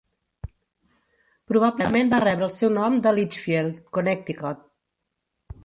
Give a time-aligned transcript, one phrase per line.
[1.51, 4.69] Probablement va rebre el seu nom de Litchfield, Connecticut.